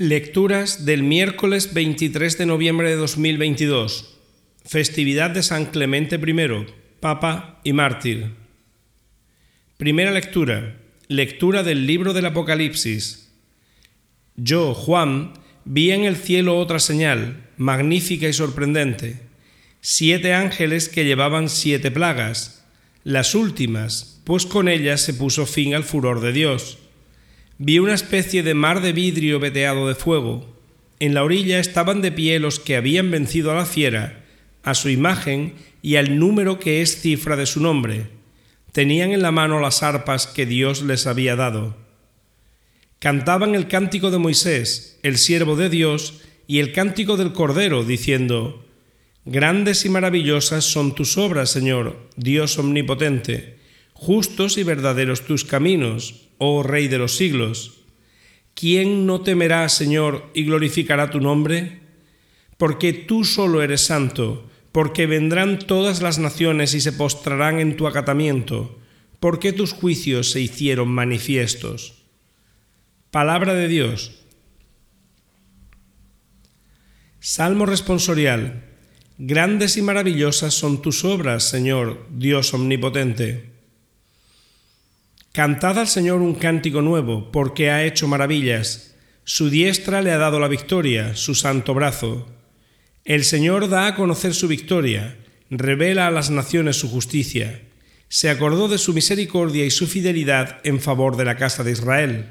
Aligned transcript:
Lecturas 0.00 0.84
del 0.84 1.02
miércoles 1.02 1.74
23 1.74 2.38
de 2.38 2.46
noviembre 2.46 2.88
de 2.88 2.94
2022, 2.94 4.16
festividad 4.64 5.30
de 5.30 5.42
San 5.42 5.66
Clemente 5.66 6.20
I, 6.24 6.66
Papa 7.00 7.60
y 7.64 7.72
Mártir. 7.72 8.30
Primera 9.76 10.12
lectura, 10.12 10.76
lectura 11.08 11.64
del 11.64 11.88
libro 11.88 12.12
del 12.12 12.26
Apocalipsis. 12.26 13.32
Yo, 14.36 14.72
Juan, 14.72 15.32
vi 15.64 15.90
en 15.90 16.04
el 16.04 16.14
cielo 16.14 16.56
otra 16.60 16.78
señal, 16.78 17.48
magnífica 17.56 18.28
y 18.28 18.32
sorprendente, 18.32 19.22
siete 19.80 20.32
ángeles 20.32 20.88
que 20.88 21.06
llevaban 21.06 21.48
siete 21.48 21.90
plagas, 21.90 22.64
las 23.02 23.34
últimas, 23.34 24.20
pues 24.22 24.46
con 24.46 24.68
ellas 24.68 25.00
se 25.00 25.14
puso 25.14 25.44
fin 25.44 25.74
al 25.74 25.82
furor 25.82 26.20
de 26.20 26.32
Dios 26.32 26.78
vi 27.58 27.80
una 27.80 27.94
especie 27.94 28.42
de 28.42 28.54
mar 28.54 28.80
de 28.80 28.92
vidrio 28.92 29.40
veteado 29.40 29.88
de 29.88 29.94
fuego. 29.94 30.56
En 31.00 31.14
la 31.14 31.24
orilla 31.24 31.58
estaban 31.58 32.00
de 32.00 32.12
pie 32.12 32.38
los 32.38 32.60
que 32.60 32.76
habían 32.76 33.10
vencido 33.10 33.50
a 33.50 33.56
la 33.56 33.66
fiera, 33.66 34.24
a 34.62 34.74
su 34.74 34.88
imagen 34.88 35.54
y 35.82 35.96
al 35.96 36.18
número 36.18 36.58
que 36.58 36.82
es 36.82 37.00
cifra 37.00 37.36
de 37.36 37.46
su 37.46 37.60
nombre. 37.60 38.10
Tenían 38.72 39.10
en 39.10 39.22
la 39.22 39.32
mano 39.32 39.60
las 39.60 39.82
arpas 39.82 40.26
que 40.26 40.46
Dios 40.46 40.82
les 40.82 41.06
había 41.06 41.36
dado. 41.36 41.76
Cantaban 43.00 43.54
el 43.54 43.68
cántico 43.68 44.10
de 44.10 44.18
Moisés, 44.18 44.98
el 45.02 45.18
siervo 45.18 45.56
de 45.56 45.68
Dios, 45.68 46.20
y 46.46 46.60
el 46.60 46.72
cántico 46.72 47.16
del 47.16 47.32
Cordero, 47.32 47.84
diciendo, 47.84 48.64
Grandes 49.24 49.84
y 49.84 49.88
maravillosas 49.88 50.64
son 50.64 50.94
tus 50.94 51.18
obras, 51.18 51.50
Señor, 51.50 52.08
Dios 52.16 52.58
omnipotente, 52.58 53.58
justos 53.92 54.56
y 54.58 54.62
verdaderos 54.62 55.22
tus 55.22 55.44
caminos, 55.44 56.27
oh 56.38 56.62
Rey 56.62 56.88
de 56.88 56.98
los 56.98 57.16
siglos. 57.16 57.82
¿Quién 58.54 59.06
no 59.06 59.20
temerá, 59.20 59.68
Señor, 59.68 60.30
y 60.34 60.44
glorificará 60.44 61.10
tu 61.10 61.20
nombre? 61.20 61.80
Porque 62.56 62.92
tú 62.92 63.24
solo 63.24 63.62
eres 63.62 63.82
santo, 63.82 64.48
porque 64.72 65.06
vendrán 65.06 65.60
todas 65.60 66.02
las 66.02 66.18
naciones 66.18 66.74
y 66.74 66.80
se 66.80 66.92
postrarán 66.92 67.60
en 67.60 67.76
tu 67.76 67.86
acatamiento, 67.86 68.78
porque 69.20 69.52
tus 69.52 69.72
juicios 69.72 70.30
se 70.30 70.40
hicieron 70.40 70.88
manifiestos. 70.88 72.02
Palabra 73.10 73.54
de 73.54 73.68
Dios. 73.68 74.24
Salmo 77.20 77.66
responsorial. 77.66 78.64
Grandes 79.18 79.76
y 79.76 79.82
maravillosas 79.82 80.54
son 80.54 80.82
tus 80.82 81.04
obras, 81.04 81.42
Señor, 81.48 82.06
Dios 82.10 82.54
omnipotente. 82.54 83.57
Cantad 85.38 85.78
al 85.78 85.86
Señor 85.86 86.20
un 86.20 86.34
cántico 86.34 86.82
nuevo, 86.82 87.30
porque 87.30 87.70
ha 87.70 87.84
hecho 87.84 88.08
maravillas. 88.08 88.96
Su 89.22 89.50
diestra 89.50 90.02
le 90.02 90.10
ha 90.10 90.18
dado 90.18 90.40
la 90.40 90.48
victoria, 90.48 91.14
su 91.14 91.36
santo 91.36 91.74
brazo. 91.74 92.26
El 93.04 93.22
Señor 93.22 93.68
da 93.68 93.86
a 93.86 93.94
conocer 93.94 94.34
su 94.34 94.48
victoria, 94.48 95.16
revela 95.48 96.08
a 96.08 96.10
las 96.10 96.30
naciones 96.30 96.74
su 96.74 96.90
justicia. 96.90 97.62
Se 98.08 98.30
acordó 98.30 98.66
de 98.66 98.78
su 98.78 98.92
misericordia 98.92 99.64
y 99.64 99.70
su 99.70 99.86
fidelidad 99.86 100.58
en 100.64 100.80
favor 100.80 101.16
de 101.16 101.26
la 101.26 101.36
casa 101.36 101.62
de 101.62 101.70
Israel. 101.70 102.26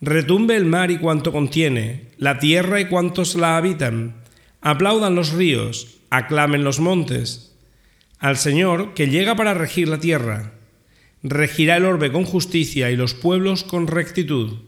Retumbe 0.00 0.54
el 0.54 0.66
mar 0.66 0.92
y 0.92 0.98
cuanto 0.98 1.32
contiene, 1.32 2.10
la 2.16 2.38
tierra 2.38 2.80
y 2.80 2.84
cuantos 2.84 3.34
la 3.34 3.56
habitan. 3.56 4.22
Aplaudan 4.60 5.16
los 5.16 5.32
ríos, 5.32 5.98
aclamen 6.10 6.62
los 6.62 6.78
montes. 6.78 7.56
Al 8.20 8.36
Señor 8.36 8.94
que 8.94 9.08
llega 9.08 9.34
para 9.34 9.52
regir 9.52 9.88
la 9.88 9.98
tierra 9.98 10.52
regirá 11.22 11.76
el 11.76 11.84
orbe 11.84 12.12
con 12.12 12.24
justicia 12.24 12.90
y 12.90 12.96
los 12.96 13.14
pueblos 13.14 13.64
con 13.64 13.86
rectitud. 13.86 14.58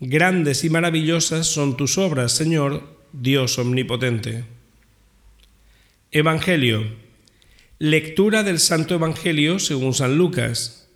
Grandes 0.00 0.64
y 0.64 0.70
maravillosas 0.70 1.46
son 1.46 1.76
tus 1.76 1.98
obras, 1.98 2.32
Señor, 2.32 2.98
Dios 3.12 3.58
omnipotente. 3.58 4.44
Evangelio. 6.10 6.84
Lectura 7.78 8.42
del 8.42 8.60
Santo 8.60 8.94
Evangelio 8.94 9.58
según 9.58 9.94
San 9.94 10.16
Lucas. 10.16 10.88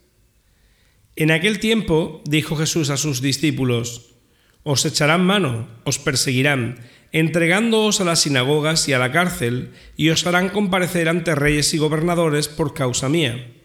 En 1.15 1.31
aquel 1.31 1.59
tiempo 1.59 2.21
dijo 2.25 2.55
Jesús 2.55 2.89
a 2.89 2.97
sus 2.97 3.21
discípulos, 3.21 4.15
Os 4.63 4.85
echarán 4.85 5.25
mano, 5.25 5.67
os 5.83 5.99
perseguirán, 5.99 6.79
entregándoos 7.11 7.99
a 7.99 8.05
las 8.05 8.21
sinagogas 8.21 8.87
y 8.87 8.93
a 8.93 8.99
la 8.99 9.11
cárcel, 9.11 9.71
y 9.97 10.09
os 10.09 10.25
harán 10.25 10.49
comparecer 10.49 11.09
ante 11.09 11.35
reyes 11.35 11.73
y 11.73 11.77
gobernadores 11.77 12.47
por 12.47 12.73
causa 12.73 13.09
mía 13.09 13.58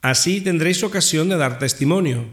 Así 0.00 0.40
tendréis 0.40 0.84
ocasión 0.84 1.28
de 1.28 1.36
dar 1.36 1.58
testimonio. 1.58 2.24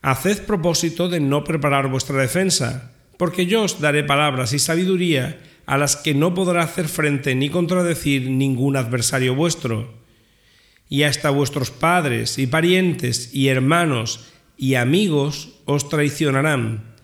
Haced 0.00 0.46
propósito 0.46 1.08
de 1.08 1.20
no 1.20 1.44
preparar 1.44 1.88
vuestra 1.88 2.20
defensa, 2.20 2.92
porque 3.18 3.46
yo 3.46 3.64
os 3.64 3.80
daré 3.80 4.04
palabras 4.04 4.52
y 4.52 4.58
sabiduría 4.58 5.40
a 5.66 5.76
las 5.76 5.96
que 5.96 6.14
no 6.14 6.32
podrá 6.32 6.62
hacer 6.62 6.88
frente 6.88 7.34
ni 7.34 7.50
contradecir 7.50 8.30
ningún 8.30 8.76
adversario 8.76 9.34
vuestro. 9.34 9.92
Y 10.88 11.02
hasta 11.02 11.30
vuestros 11.30 11.70
padres 11.70 12.38
y 12.38 12.46
parientes 12.46 13.34
y 13.34 13.48
hermanos 13.48 14.32
y 14.56 14.76
amigos 14.76 15.60
os 15.66 15.88
traicionarán, 15.88 16.94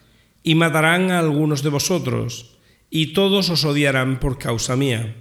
y 0.42 0.54
matarán 0.54 1.10
a 1.10 1.18
algunos 1.18 1.62
de 1.62 1.70
vosotros, 1.70 2.56
y 2.88 3.12
todos 3.12 3.50
os 3.50 3.64
odiarán 3.64 4.20
por 4.20 4.38
causa 4.38 4.76
mía. 4.76 5.16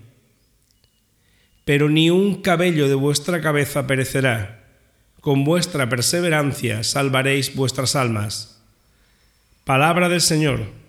Pero 1.65 1.89
ni 1.89 2.09
un 2.09 2.41
cabello 2.41 2.88
de 2.88 2.95
vuestra 2.95 3.41
cabeza 3.41 3.88
perecerá 3.88 4.60
con 5.21 5.43
vuestra 5.43 5.87
perseverancia 5.87 6.83
salvaréis 6.83 7.55
vuestras 7.55 7.95
almas. 7.95 8.59
Palabra 9.63 10.09
del 10.09 10.21
Señor. 10.21 10.81